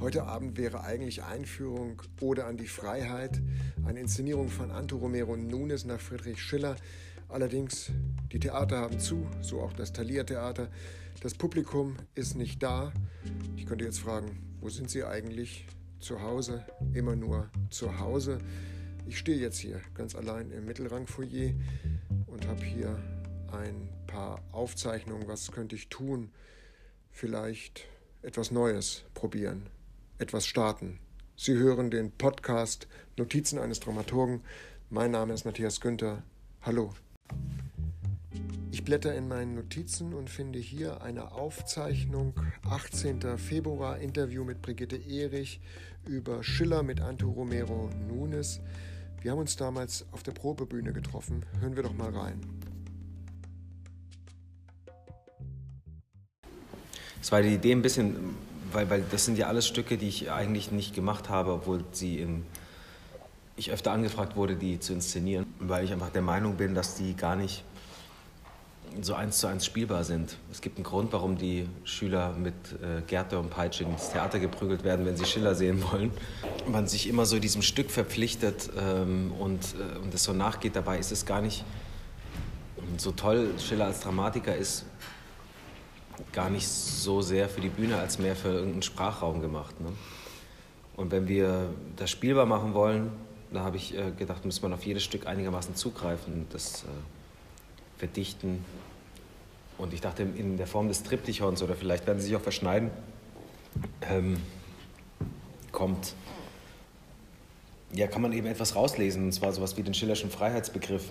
[0.00, 3.40] Heute Abend wäre eigentlich Einführung Ode an die Freiheit,
[3.84, 6.76] eine Inszenierung von Anto Romero Nunes nach Friedrich Schiller.
[7.28, 7.90] Allerdings,
[8.32, 10.68] die Theater haben zu, so auch das Thalia Theater.
[11.20, 12.92] Das Publikum ist nicht da.
[13.56, 15.66] Ich könnte jetzt fragen, wo sind Sie eigentlich?
[16.00, 16.64] Zu Hause,
[16.94, 18.38] immer nur zu Hause.
[19.08, 21.54] Ich stehe jetzt hier ganz allein im Mittelrangfoyer
[22.26, 23.02] und habe hier
[23.50, 25.26] ein paar Aufzeichnungen.
[25.26, 26.30] Was könnte ich tun?
[27.10, 27.88] Vielleicht
[28.22, 29.68] etwas Neues probieren
[30.18, 30.98] etwas starten.
[31.36, 34.40] Sie hören den Podcast Notizen eines Dramaturgen.
[34.90, 36.24] Mein Name ist Matthias Günther.
[36.62, 36.92] Hallo.
[38.72, 42.34] Ich blätter in meinen Notizen und finde hier eine Aufzeichnung
[42.68, 43.38] 18.
[43.38, 45.60] Februar Interview mit Brigitte Erich
[46.04, 48.60] über Schiller mit Anto Romero Nunes.
[49.22, 51.44] Wir haben uns damals auf der Probebühne getroffen.
[51.60, 52.40] Hören wir doch mal rein.
[57.20, 58.36] Es war die Idee ein bisschen
[58.72, 62.18] weil, weil das sind ja alles Stücke, die ich eigentlich nicht gemacht habe, obwohl sie
[62.18, 62.44] im,
[63.56, 67.14] ich öfter angefragt wurde, die zu inszenieren, weil ich einfach der Meinung bin, dass die
[67.14, 67.64] gar nicht
[69.02, 70.38] so eins zu eins spielbar sind.
[70.50, 74.82] Es gibt einen Grund, warum die Schüler mit äh, Gerte und Peitsche ins Theater geprügelt
[74.82, 76.10] werden, wenn sie Schiller sehen wollen.
[76.66, 80.74] Man sich immer so diesem Stück verpflichtet ähm, und, äh, und es so nachgeht.
[80.74, 81.64] Dabei ist es gar nicht
[82.96, 83.50] so toll.
[83.58, 84.86] Schiller als Dramatiker ist
[86.32, 89.80] gar nicht so sehr für die Bühne als mehr für irgendeinen Sprachraum gemacht.
[89.80, 89.88] Ne?
[90.96, 93.10] Und wenn wir das spielbar machen wollen,
[93.52, 96.86] da habe ich äh, gedacht, muss man auf jedes Stück einigermaßen zugreifen, das äh,
[97.98, 98.64] verdichten.
[99.78, 102.90] Und ich dachte, in der Form des Triptychons oder vielleicht werden sie sich auch verschneiden,
[104.02, 104.38] ähm,
[105.72, 106.14] kommt,
[107.92, 111.04] ja, kann man eben etwas rauslesen, und zwar sowas wie den Schillerschen Freiheitsbegriff.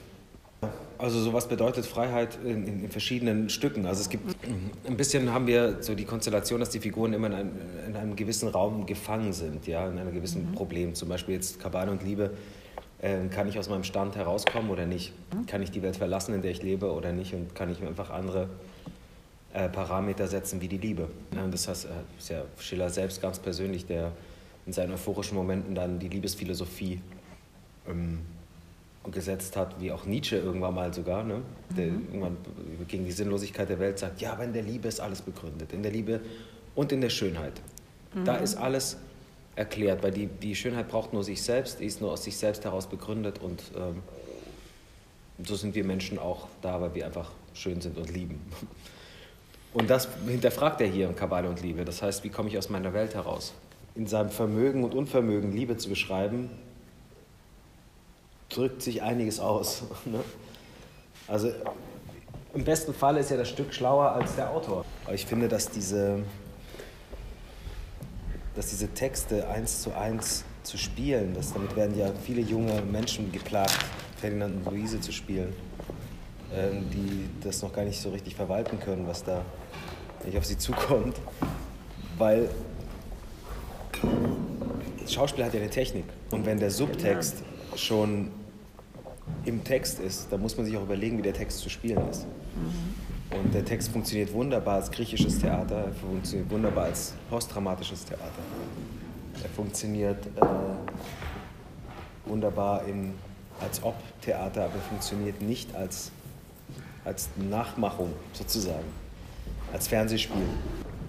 [0.98, 3.86] Also sowas bedeutet Freiheit in, in, in, verschiedenen Stücken.
[3.86, 4.36] Also es gibt
[4.88, 7.52] ein bisschen haben wir so die Konstellation, dass die Figuren immer in einem,
[7.88, 10.56] in einem gewissen Raum gefangen sind, ja, in einem gewissen mhm.
[10.56, 10.96] Problem.
[10.96, 12.32] Zum Beispiel jetzt Kabale und Liebe.
[13.00, 15.14] Äh, kann ich aus meinem Stand herauskommen oder nicht?
[15.34, 15.46] Mhm.
[15.46, 17.34] Kann ich die Welt verlassen, in der ich lebe oder nicht?
[17.36, 18.50] Und kann ich mir einfach andere
[19.54, 21.08] äh, Parameter setzen wie die Liebe?
[21.36, 24.14] Ja, und das heißt, äh, ist ja Schiller selbst ganz persönlich, der
[24.66, 27.00] in seinen euphorischen Momenten dann die Liebesphilosophie
[27.88, 28.20] ähm,
[29.12, 31.42] gesetzt hat, wie auch Nietzsche irgendwann mal sogar, ne?
[31.76, 32.08] der mhm.
[32.08, 32.38] irgendwann
[32.88, 35.84] gegen die Sinnlosigkeit der Welt sagt, ja, aber in der Liebe ist alles begründet, in
[35.84, 36.22] der Liebe
[36.76, 37.54] und in der Schönheit.
[38.14, 38.26] Mhm.
[38.26, 38.98] Da ist alles
[39.56, 42.64] erklärt, weil die, die Schönheit braucht nur sich selbst, die ist nur aus sich selbst
[42.64, 44.04] heraus begründet und ähm,
[45.46, 48.42] so sind wir Menschen auch da, weil wir einfach schön sind und lieben.
[49.74, 51.86] Und das hinterfragt er hier in Kabale und Liebe.
[51.86, 53.54] Das heißt, wie komme ich aus meiner Welt heraus?
[53.94, 56.50] In seinem Vermögen und Unvermögen, Liebe zu beschreiben,
[58.50, 59.84] drückt sich einiges aus.
[60.06, 60.24] Ne?
[61.28, 61.52] Also
[62.54, 64.86] im besten Fall ist ja das Stück schlauer als der Autor.
[65.06, 66.24] Aber ich finde, dass diese,
[68.56, 73.32] dass diese Texte eins zu eins zu spielen, dass damit werden ja viele junge Menschen
[73.32, 73.78] geplagt,
[74.20, 75.54] Ferdinand und Luise zu spielen,
[76.54, 79.44] ähm, die das noch gar nicht so richtig verwalten können, was da
[80.26, 81.18] nicht auf sie zukommt.
[82.18, 82.50] Weil
[85.02, 86.06] das Schauspiel hat ja eine Technik.
[86.32, 87.44] Und wenn der Subtext
[87.78, 88.32] schon
[89.46, 92.26] im Text ist, dann muss man sich auch überlegen, wie der Text zu spielen ist.
[92.26, 93.38] Mhm.
[93.38, 98.24] Und der Text funktioniert wunderbar als griechisches Theater, er funktioniert wunderbar als postdramatisches Theater.
[99.44, 100.46] Er funktioniert äh,
[102.26, 103.14] wunderbar im,
[103.60, 106.12] als Ob-Theater, aber er funktioniert nicht als,
[107.04, 108.88] als Nachmachung sozusagen,
[109.74, 110.48] als Fernsehspiel.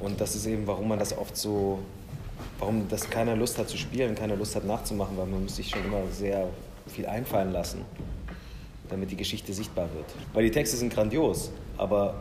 [0.01, 1.79] Und das ist eben, warum man das oft so,
[2.59, 5.71] warum das keiner Lust hat zu spielen, keiner Lust hat nachzumachen, weil man muss sich
[5.71, 6.49] schon immer sehr
[6.87, 7.85] viel einfallen lassen,
[8.89, 10.07] damit die Geschichte sichtbar wird.
[10.33, 12.15] Weil die Texte sind grandios, aber,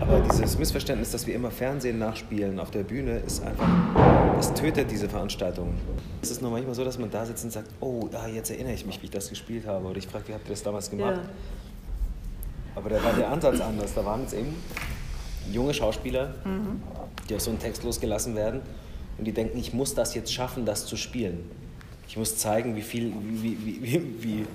[0.00, 3.68] aber dieses Missverständnis, dass wir immer Fernsehen nachspielen auf der Bühne, ist einfach,
[4.36, 5.74] das tötet diese Veranstaltung.
[6.20, 8.74] Es ist noch manchmal so, dass man da sitzt und sagt, oh, ah, jetzt erinnere
[8.74, 9.86] ich mich, wie ich das gespielt habe.
[9.86, 11.16] Oder ich frage, wie habt ihr das damals gemacht?
[11.16, 11.30] Ja.
[12.74, 13.94] Aber da war der Ansatz anders.
[13.94, 14.54] Da waren es eben
[15.52, 16.82] junge Schauspieler, mhm.
[17.28, 18.60] die auf so einen Text losgelassen werden
[19.18, 21.50] und die denken, ich muss das jetzt schaffen, das zu spielen.
[22.08, 23.12] Ich muss zeigen, wie viel,
[23.42, 24.46] wie, wie, wie, wie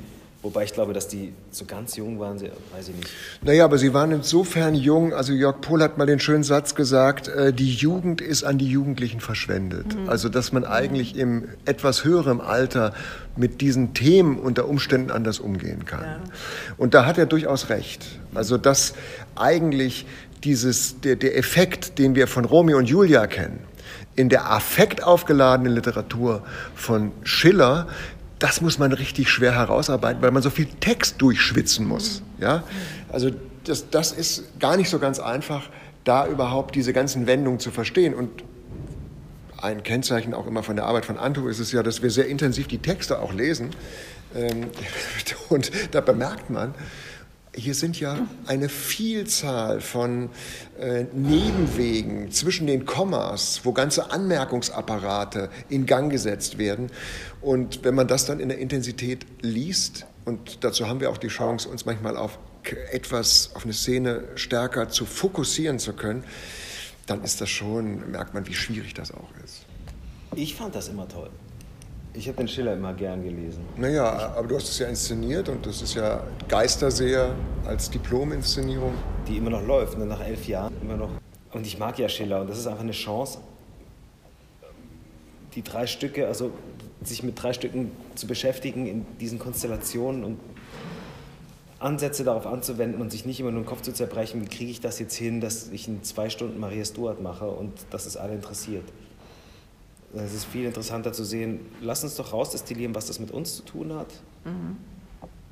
[0.44, 3.10] Wobei ich glaube, dass die so ganz jung waren, sie, weiß ich nicht.
[3.44, 5.14] Naja, aber sie waren insofern jung.
[5.14, 8.68] Also Jörg Pohl hat mal den schönen Satz gesagt, äh, die Jugend ist an die
[8.68, 9.96] Jugendlichen verschwendet.
[9.96, 10.10] Mhm.
[10.10, 12.94] Also dass man eigentlich im etwas höherem Alter
[13.38, 16.04] mit diesen Themen unter Umständen anders umgehen kann.
[16.04, 16.20] Ja.
[16.76, 18.06] Und da hat er durchaus recht.
[18.34, 18.96] Also dass
[19.36, 20.06] eigentlich
[20.44, 23.60] dieses, der, der Effekt, den wir von Romeo und Julia kennen,
[24.16, 26.44] in der affektaufgeladenen Literatur
[26.76, 27.88] von Schiller,
[28.40, 32.22] das muss man richtig schwer herausarbeiten, weil man so viel Text durchschwitzen muss.
[32.40, 32.64] Ja?
[33.10, 33.32] Also
[33.64, 35.70] das, das ist gar nicht so ganz einfach,
[36.04, 38.14] da überhaupt diese ganzen Wendungen zu verstehen.
[38.14, 38.44] Und
[39.62, 42.28] ein Kennzeichen auch immer von der Arbeit von Anto ist es ja, dass wir sehr
[42.28, 43.70] intensiv die Texte auch lesen.
[44.36, 44.66] Ähm,
[45.50, 46.74] und da bemerkt man,
[47.56, 50.30] hier sind ja eine Vielzahl von
[50.80, 56.90] äh, Nebenwegen zwischen den Kommas, wo ganze Anmerkungsapparate in Gang gesetzt werden.
[57.42, 61.28] Und wenn man das dann in der Intensität liest, und dazu haben wir auch die
[61.28, 62.40] Chance, uns manchmal auf
[62.92, 66.24] etwas, auf eine Szene stärker zu fokussieren zu können,
[67.06, 69.66] dann ist das schon, merkt man, wie schwierig das auch ist.
[70.36, 71.30] Ich fand das immer toll.
[72.16, 73.66] Ich habe den Schiller immer gern gelesen.
[73.76, 77.34] Naja, aber du hast es ja inszeniert und das ist ja Geisterseher
[77.66, 78.94] als Diplominszenierung.
[79.28, 80.06] Die immer noch läuft, ne?
[80.06, 81.10] nach elf Jahren immer noch.
[81.54, 83.40] Und ich mag ja Schiller und das ist einfach eine Chance,
[85.56, 86.52] die drei Stücke, also
[87.04, 90.40] sich mit drei Stücken zu beschäftigen in diesen Konstellationen und
[91.80, 94.82] Ansätze darauf anzuwenden und sich nicht immer nur den Kopf zu zerbrechen, wie kriege ich
[94.82, 98.36] das jetzt hin, dass ich in zwei Stunden Maria Stuart mache und dass es alle
[98.36, 98.86] interessiert.
[100.16, 103.64] Es ist viel interessanter zu sehen, lass uns doch rausdestillieren, was das mit uns zu
[103.64, 104.14] tun hat.
[104.46, 104.78] Mhm.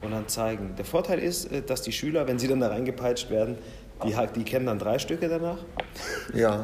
[0.01, 0.75] Und dann zeigen.
[0.77, 3.57] Der Vorteil ist, äh, dass die Schüler, wenn sie dann da reingepeitscht werden,
[4.03, 5.59] die, die kennen dann drei Stücke danach.
[6.33, 6.63] Ja.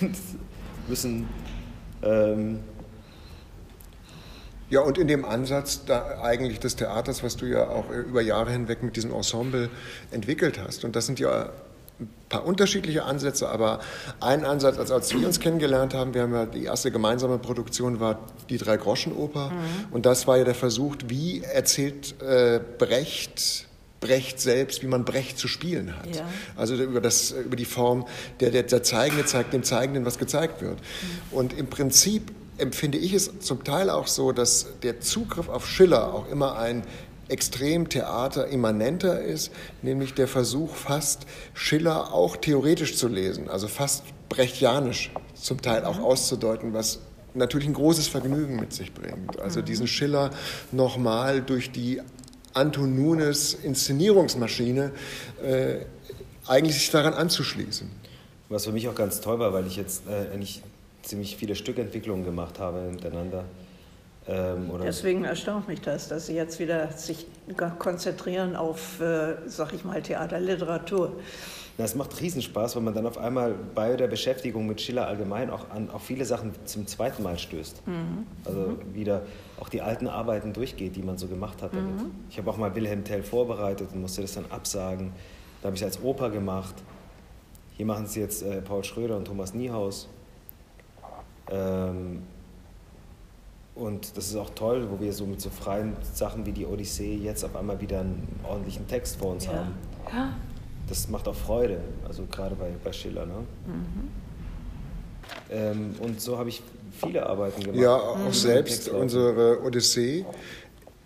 [0.88, 1.28] müssen.
[2.02, 2.60] Ähm,
[4.70, 8.20] ja, und in dem Ansatz da eigentlich des Theaters, was du ja auch äh, über
[8.20, 9.70] Jahre hinweg mit diesem Ensemble
[10.10, 10.84] entwickelt hast.
[10.84, 11.50] Und das sind ja
[12.00, 13.80] ein paar unterschiedliche Ansätze, aber
[14.20, 18.00] ein Ansatz, als, als wir uns kennengelernt haben, wir haben ja die erste gemeinsame Produktion
[18.00, 19.92] war die Drei-Groschen-Oper mhm.
[19.92, 23.68] und das war ja der Versuch, wie erzählt äh, Brecht
[24.00, 26.14] Brecht selbst, wie man Brecht zu spielen hat.
[26.14, 26.22] Ja.
[26.56, 28.06] Also über, das, über die Form,
[28.38, 30.78] der, der, der Zeigende zeigt dem Zeigenden, was gezeigt wird.
[30.78, 31.36] Mhm.
[31.36, 36.12] Und im Prinzip empfinde ich es zum Teil auch so, dass der Zugriff auf Schiller
[36.12, 36.82] auch immer ein
[37.28, 39.50] extrem theaterimmanenter ist,
[39.82, 45.98] nämlich der Versuch, fast Schiller auch theoretisch zu lesen, also fast brechtianisch zum Teil auch
[45.98, 47.00] auszudeuten, was
[47.34, 49.38] natürlich ein großes Vergnügen mit sich bringt.
[49.40, 50.30] Also diesen Schiller
[50.72, 52.00] nochmal durch die
[52.54, 54.92] Anton Nunes Inszenierungsmaschine
[55.42, 55.76] äh,
[56.46, 57.88] eigentlich sich daran anzuschließen.
[58.48, 60.62] Was für mich auch ganz toll war, weil ich jetzt äh, nicht
[61.02, 63.44] ziemlich viele Stückentwicklungen gemacht habe hintereinander
[64.28, 67.26] ähm, Deswegen erstaunt mich das, dass Sie jetzt wieder sich
[67.78, 71.12] konzentrieren auf, äh, sag ich mal, Theaterliteratur.
[71.80, 75.70] Es macht Riesenspaß, wenn man dann auf einmal bei der Beschäftigung mit Schiller allgemein auch
[75.70, 77.86] an auf viele Sachen zum zweiten Mal stößt.
[77.86, 78.26] Mhm.
[78.44, 78.94] Also mhm.
[78.94, 79.22] wieder
[79.60, 82.02] auch die alten Arbeiten durchgeht, die man so gemacht hat damit.
[82.02, 82.10] Mhm.
[82.30, 85.12] Ich habe auch mal Wilhelm Tell vorbereitet und musste das dann absagen.
[85.62, 86.74] Da habe ich es als Oper gemacht.
[87.76, 90.08] Hier machen es jetzt äh, Paul Schröder und Thomas Niehaus.
[91.48, 92.24] Ähm,
[93.78, 97.14] und das ist auch toll, wo wir so mit so freien Sachen wie die Odyssee
[97.16, 99.52] jetzt auf einmal wieder einen ordentlichen Text vor uns ja.
[99.52, 99.74] haben.
[100.12, 100.36] Ja.
[100.88, 103.26] Das macht auch Freude, also gerade bei, bei Schiller.
[103.26, 103.34] Ne?
[103.66, 104.08] Mhm.
[105.50, 106.62] Ähm, und so habe ich
[107.00, 107.80] viele Arbeiten gemacht.
[107.80, 108.32] Ja, auch mhm.
[108.32, 110.24] selbst unsere Odyssee.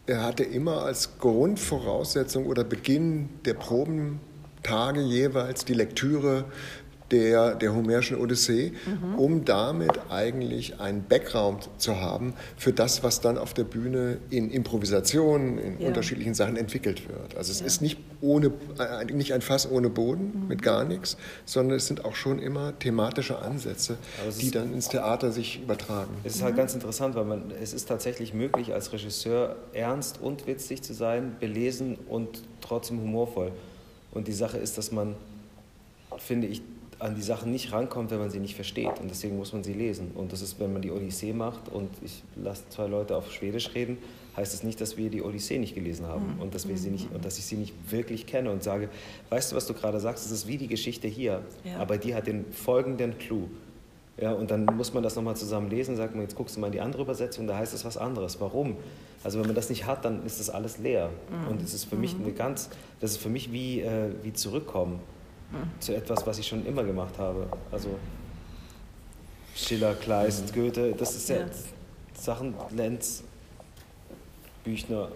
[0.06, 6.44] Er hatte immer als Grundvoraussetzung oder Beginn der Probentage jeweils die Lektüre
[7.12, 9.19] der, der Homerischen Odyssee, mhm.
[9.19, 14.50] um damit eigentlich einen Background zu haben für das, was dann auf der Bühne in
[14.50, 15.88] Improvisationen, in ja.
[15.88, 17.37] unterschiedlichen Sachen entwickelt wird.
[17.37, 17.67] Also es ja.
[17.67, 20.49] ist nicht, ohne, äh, nicht ein Fass ohne Boden, mhm.
[20.49, 23.99] mit gar nichts, sondern es sind auch schon immer thematische Ansätze,
[24.41, 26.11] die dann ins Theater sich übertragen.
[26.25, 30.46] Es ist halt ganz interessant, weil man, es ist tatsächlich möglich, als Regisseur ernst und
[30.46, 33.53] witzig zu sein, belesen und trotzdem humorvoll.
[34.13, 35.15] Und die Sache ist, dass man,
[36.19, 36.63] finde ich,
[37.03, 39.01] an die Sachen nicht rankommt, wenn man sie nicht versteht.
[39.01, 40.13] Und deswegen muss man sie lesen.
[40.15, 43.75] Und das ist, wenn man die Odyssee macht und ich lasse zwei Leute auf Schwedisch
[43.75, 43.99] reden,
[44.37, 46.43] heißt es das nicht, dass wir die Odyssee nicht gelesen haben mhm.
[46.43, 48.89] und dass, wir sie nicht, und dass ich sie nicht wirklich kenne und sage,
[49.31, 51.79] weißt du, was du gerade sagst, es ist wie die Geschichte hier, ja.
[51.79, 53.49] aber die hat den folgenden Clou.
[54.19, 56.69] Ja, und dann muss man das nochmal zusammen lesen, sagt man, jetzt guckst du mal
[56.69, 58.41] in die andere Übersetzung, da heißt es was anderes.
[58.41, 58.77] Warum?
[59.25, 61.11] Also wenn man das nicht hat, dann ist das alles leer.
[61.31, 61.49] Mhm.
[61.49, 62.25] Und es ist für mich mhm.
[62.25, 62.69] eine ganz,
[63.01, 65.01] das ist für mich wie, äh, wie zurückkommen
[65.81, 67.47] zu etwas, was ich schon immer gemacht habe.
[67.71, 67.99] Also
[69.55, 70.61] Schiller, Kleist, mhm.
[70.61, 71.47] Goethe, das ist ja, ja.
[72.15, 73.23] Sachen, Lenz,
[74.65, 75.09] Büchner.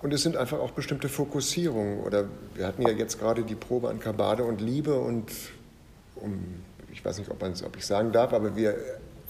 [0.00, 2.00] Und es sind einfach auch bestimmte Fokussierungen.
[2.00, 5.30] Oder wir hatten ja jetzt gerade die Probe an Kabade und Liebe und
[6.16, 6.42] um,
[6.92, 8.76] ich weiß nicht, ob, ob ich sagen darf, aber wir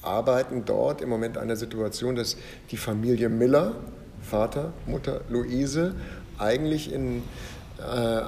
[0.02, 2.36] arbeiten dort im Moment an der Situation, dass
[2.70, 3.76] die Familie Miller,
[4.20, 5.94] Vater, Mutter, Luise,
[6.38, 7.22] eigentlich in,
[7.78, 8.22] äh,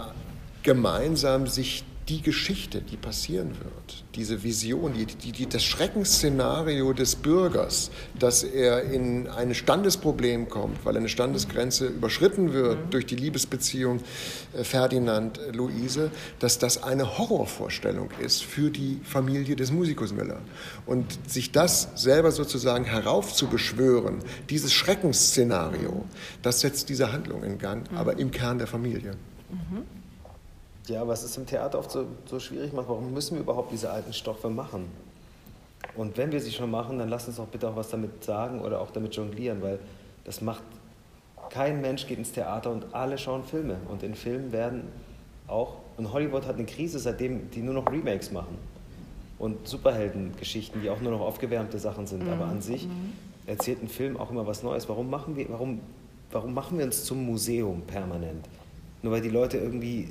[0.63, 7.17] gemeinsam sich die Geschichte, die passieren wird, diese Vision, die, die, die, das Schreckensszenario des
[7.17, 12.91] Bürgers, dass er in ein Standesproblem kommt, weil eine Standesgrenze überschritten wird mhm.
[12.91, 14.01] durch die Liebesbeziehung
[14.55, 20.41] äh, Ferdinand-Luise, dass das eine Horrorvorstellung ist für die Familie des Musikus Müller.
[20.85, 24.19] Und sich das selber sozusagen heraufzubeschwören,
[24.51, 26.05] dieses Schreckensszenario,
[26.43, 27.97] das setzt diese Handlung in Gang, mhm.
[27.97, 29.13] aber im Kern der Familie.
[29.51, 30.04] Mhm.
[30.87, 33.91] Ja, was es im Theater oft so, so schwierig macht, warum müssen wir überhaupt diese
[33.91, 34.91] alten Stoffe machen?
[35.97, 38.61] Und wenn wir sie schon machen, dann lass uns doch bitte auch was damit sagen
[38.61, 39.79] oder auch damit jonglieren, weil
[40.25, 40.63] das macht,
[41.51, 43.77] kein Mensch geht ins Theater und alle schauen Filme.
[43.89, 44.89] Und in Filmen werden
[45.47, 48.59] auch, und Hollywood hat eine Krise, seitdem die nur noch Remakes machen.
[49.39, 52.25] Und Superheldengeschichten, die auch nur noch aufgewärmte Sachen sind.
[52.25, 52.33] Mhm.
[52.33, 53.13] Aber an sich mhm.
[53.47, 54.89] erzählt ein Film auch immer was Neues.
[54.89, 55.81] Warum machen wir, warum,
[56.31, 58.49] warum machen wir uns zum Museum permanent?
[59.03, 60.09] Nur weil die Leute irgendwie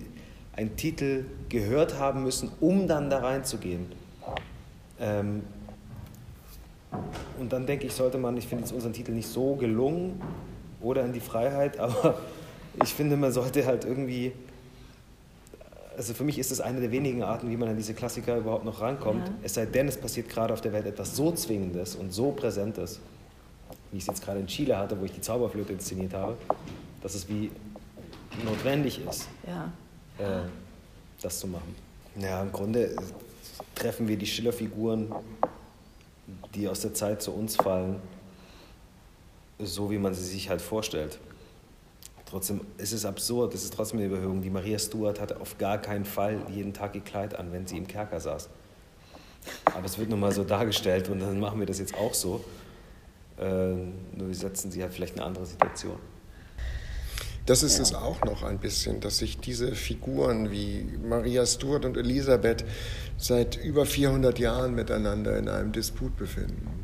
[0.55, 3.88] einen Titel gehört haben müssen, um dann da reinzugehen.
[5.00, 5.43] Ähm,
[7.39, 10.22] und dann denke ich, sollte man, ich finde jetzt unseren Titel nicht so gelungen
[10.79, 12.19] oder in die Freiheit, aber
[12.81, 14.31] ich finde, man sollte halt irgendwie,
[15.98, 18.65] also für mich ist es eine der wenigen Arten, wie man an diese Klassiker überhaupt
[18.65, 19.33] noch rankommt, ja.
[19.41, 23.00] es sei denn, es passiert gerade auf der Welt etwas so Zwingendes und so Präsentes,
[23.91, 26.38] wie ich es jetzt gerade in Chile hatte, wo ich die Zauberflöte inszeniert habe,
[27.01, 27.51] dass es wie
[28.45, 29.27] notwendig ist.
[29.48, 29.72] Ja
[30.17, 30.41] äh,
[31.22, 31.75] das zu machen.
[32.20, 32.96] Ja, im Grunde
[33.75, 35.13] treffen wir die Schillerfiguren,
[36.53, 38.00] die aus der Zeit zu uns fallen,
[39.60, 41.20] so wie man sie sich halt vorstellt.
[42.25, 44.41] Trotzdem ist es absurd, es ist trotzdem eine Überhöhung.
[44.41, 47.77] Die Maria Stuart hatte auf gar keinen Fall jeden Tag ihr Kleid an, wenn sie
[47.77, 48.50] im Kerker saß.
[49.65, 52.43] Aber es wird nun mal so dargestellt und dann machen wir das jetzt auch so.
[53.38, 53.74] Äh,
[54.15, 55.98] nur wir setzen sie halt vielleicht in eine andere Situation.
[57.46, 57.84] Das ist ja.
[57.84, 62.64] es auch noch ein bisschen, dass sich diese Figuren wie Maria Stuart und Elisabeth
[63.18, 66.84] seit über 400 Jahren miteinander in einem Disput befinden.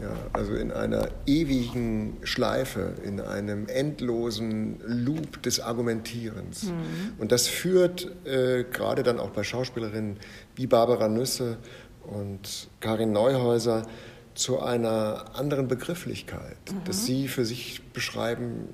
[0.00, 6.64] Ja, also in einer ewigen Schleife, in einem endlosen Loop des Argumentierens.
[6.64, 7.14] Mhm.
[7.18, 10.18] Und das führt äh, gerade dann auch bei Schauspielerinnen
[10.54, 11.58] wie Barbara Nüsse
[12.04, 13.86] und Karin Neuhäuser
[14.34, 16.84] zu einer anderen Begrifflichkeit, mhm.
[16.84, 18.68] dass sie für sich beschreiben,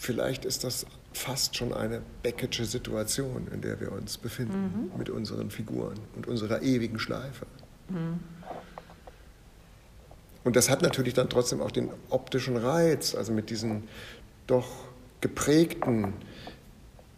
[0.00, 4.98] vielleicht ist das fast schon eine Beckett'sche Situation, in der wir uns befinden mhm.
[4.98, 7.46] mit unseren Figuren und unserer ewigen Schleife.
[7.88, 8.20] Mhm.
[10.42, 13.88] Und das hat natürlich dann trotzdem auch den optischen Reiz, also mit diesen
[14.46, 14.68] doch
[15.20, 16.14] geprägten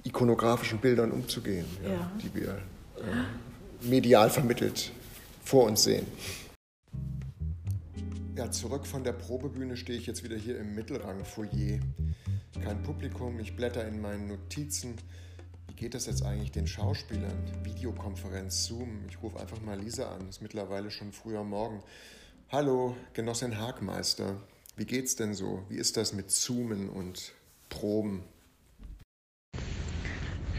[0.05, 2.13] ikonografischen Bildern umzugehen, ja, ja.
[2.21, 4.91] die wir äh, medial vermittelt
[5.45, 6.07] vor uns sehen.
[8.37, 11.79] Ja, zurück von der Probebühne stehe ich jetzt wieder hier im Mittelrang-Foyer.
[12.65, 14.95] Kein Publikum, ich blätter in meinen Notizen.
[15.67, 17.37] Wie geht das jetzt eigentlich den Schauspielern?
[17.65, 19.01] Videokonferenz, Zoom.
[19.09, 21.83] Ich rufe einfach mal Lisa an, ist mittlerweile schon früher Morgen.
[22.53, 24.37] Hallo, Genossin Hagmeister.
[24.77, 25.65] Wie geht's denn so?
[25.69, 27.33] Wie ist das mit Zoomen und
[27.69, 28.23] Proben?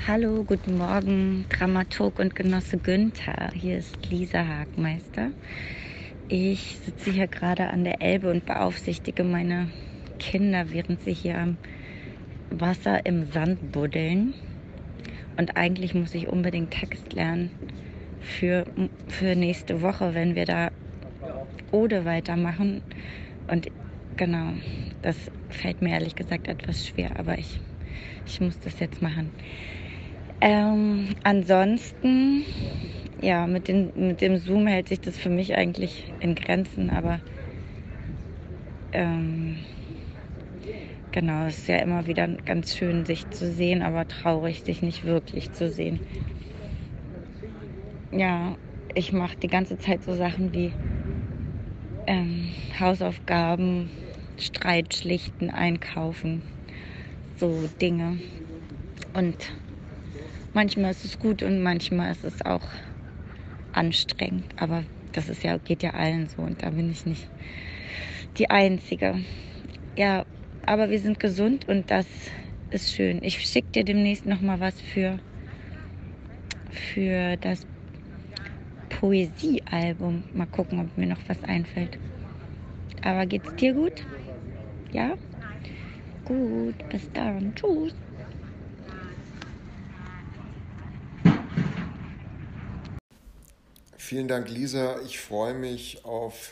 [0.06, 3.52] Hallo, guten Morgen, Dramaturg und Genosse Günther.
[3.54, 5.32] Hier ist Lisa Hagmeister.
[6.28, 9.72] Ich sitze hier gerade an der Elbe und beaufsichtige meine
[10.20, 11.58] Kinder, während sie hier am
[12.60, 14.34] Wasser im Sand buddeln.
[15.38, 17.52] Und eigentlich muss ich unbedingt Text lernen
[18.20, 18.66] für,
[19.08, 20.72] für nächste Woche, wenn wir da
[21.72, 22.82] Ode weitermachen.
[23.48, 23.70] Und
[24.16, 24.54] genau,
[25.02, 27.60] das fällt mir ehrlich gesagt etwas schwer, aber ich,
[28.26, 29.32] ich muss das jetzt machen.
[30.42, 32.46] Ähm, ansonsten
[33.24, 37.22] ja, mit, den, mit dem Zoom hält sich das für mich eigentlich in Grenzen, aber
[38.92, 39.60] ähm,
[41.13, 45.05] genau, es ist ja immer wieder ganz schön, sich zu sehen, aber traurig, sich nicht
[45.05, 46.01] wirklich zu sehen.
[48.12, 48.58] Ja,
[48.93, 50.74] ich mache die ganze Zeit so Sachen wie
[52.08, 53.91] ähm, Hausaufgaben,
[54.39, 56.43] Streit schlichten, einkaufen,
[57.38, 58.22] so Dinge.
[59.13, 59.53] Und
[60.53, 62.67] manchmal ist es gut und manchmal ist es auch
[63.72, 64.48] anstrengend.
[64.55, 67.29] Aber das ist ja, geht ja allen so und da bin ich nicht
[68.38, 69.25] die Einzige.
[69.98, 70.25] Ja,
[70.65, 72.05] aber wir sind gesund und das
[72.72, 73.24] ist schön.
[73.24, 75.20] Ich schicke dir demnächst noch mal was für,
[76.72, 77.65] für das
[78.89, 80.24] Poesiealbum.
[80.34, 81.98] Mal gucken, ob mir noch was einfällt.
[83.03, 84.05] Aber geht's dir gut?
[84.91, 85.15] Ja?
[86.25, 87.53] Gut, bis dann.
[87.55, 87.93] Tschüss.
[93.98, 95.01] Vielen Dank, Lisa.
[95.05, 96.51] Ich freue mich auf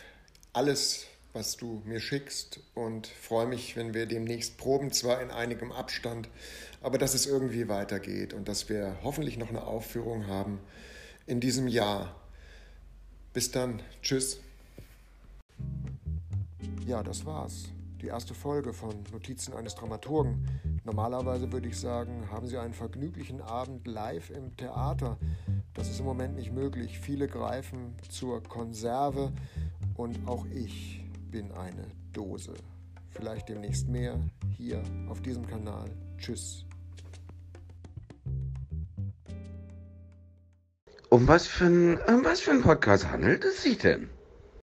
[0.52, 5.72] alles, was du mir schickst und freue mich, wenn wir demnächst proben, zwar in einigem
[5.72, 6.30] Abstand,
[6.82, 10.60] aber dass es irgendwie weitergeht und dass wir hoffentlich noch eine Aufführung haben
[11.26, 12.16] in diesem Jahr.
[13.34, 13.82] Bis dann.
[14.02, 14.40] Tschüss.
[16.86, 17.70] Ja, das war's.
[18.02, 20.46] Die erste Folge von Notizen eines Dramaturgen.
[20.84, 25.18] Normalerweise würde ich sagen, haben Sie einen vergnüglichen Abend live im Theater.
[25.76, 27.00] Das ist im Moment nicht möglich.
[27.00, 29.32] Viele greifen zur Konserve
[29.96, 31.01] und auch ich
[31.32, 32.54] bin eine Dose.
[33.10, 34.20] Vielleicht demnächst mehr
[34.58, 35.90] hier auf diesem Kanal.
[36.18, 36.66] Tschüss.
[41.10, 44.10] Um was für ein, um was für ein Podcast handelt es sich denn?